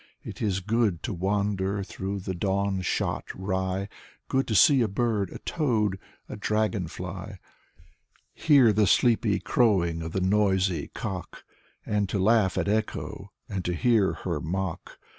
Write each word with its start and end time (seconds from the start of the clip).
It 0.23 0.41
is 0.41 0.61
good 0.61 1.03
to 1.03 1.13
wander 1.13 1.83
through 1.83 2.21
the 2.21 2.33
dawn 2.33 2.81
shot 2.81 3.25
rye, 3.35 3.87
Good 4.29 4.47
to 4.47 4.55
see 4.55 4.81
a 4.81 4.87
bird, 4.87 5.29
a 5.29 5.37
toad, 5.37 5.99
a 6.27 6.35
dragon 6.35 6.87
fly; 6.87 7.37
Hear 8.33 8.73
the 8.73 8.87
sleepy 8.87 9.39
crowing 9.39 10.01
of 10.01 10.13
the 10.13 10.19
noisy 10.19 10.87
cock. 10.95 11.43
And 11.85 12.09
to 12.09 12.17
laugh 12.17 12.57
at 12.57 12.67
echo, 12.67 13.31
and 13.47 13.63
to 13.63 13.73
hear 13.75 14.13
her 14.23 14.39
mock. 14.41 14.97